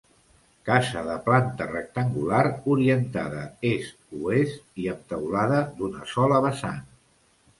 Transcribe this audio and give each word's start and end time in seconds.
Casa 0.67 1.01
de 1.07 1.17
planta 1.25 1.65
rectangular, 1.71 2.39
orientada 2.75 3.43
est-oest 3.71 4.83
i 4.85 4.89
amb 4.95 5.05
teulada 5.13 5.63
d'una 5.81 6.09
sola 6.13 6.41
vessant. 6.47 6.83